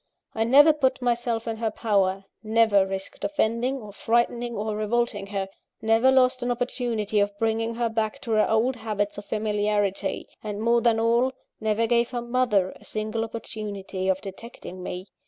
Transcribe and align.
I 0.33 0.45
never 0.45 0.73
put 0.73 0.99
myself 0.99 1.47
in 1.47 1.57
her 1.57 1.69
power, 1.69 2.25
never 2.41 2.87
risked 2.87 3.23
offending, 3.23 3.75
or 3.77 3.93
frightening, 3.93 4.55
or 4.55 4.75
revolting 4.75 5.27
her; 5.27 5.47
never 5.79 6.09
lost 6.09 6.41
an 6.41 6.49
opportunity 6.49 7.19
of 7.19 7.37
bringing 7.37 7.75
her 7.75 7.87
back 7.87 8.19
to 8.21 8.31
her 8.31 8.49
old 8.49 8.77
habits 8.77 9.19
of 9.19 9.25
familiarity; 9.25 10.27
and, 10.43 10.59
more 10.59 10.81
than 10.81 10.99
all, 10.99 11.33
never 11.59 11.85
gave 11.85 12.09
her 12.09 12.21
mother 12.23 12.71
a 12.77 12.83
single 12.83 13.23
opportunity 13.23 14.07
of 14.09 14.21
detecting 14.21 14.81
me. 14.81 15.05